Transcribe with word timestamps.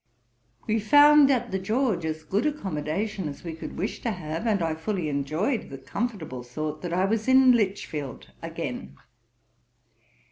We 0.65 0.79
found 0.79 1.29
at 1.29 1.51
the 1.51 1.59
George 1.59 2.05
as 2.05 2.23
good 2.23 2.47
accommodation 2.47 3.29
as 3.29 3.43
we 3.43 3.53
could 3.53 3.77
wish 3.77 4.01
to 4.01 4.09
have, 4.09 4.47
and 4.47 4.59
I 4.63 4.73
fully 4.73 5.09
enjoyed 5.09 5.69
the 5.69 5.77
comfortable 5.77 6.41
thought 6.41 6.81
that 6.81 6.91
I 6.91 7.05
was 7.05 7.27
in 7.27 7.51
Lichfield 7.51 8.31
again. 8.41 8.97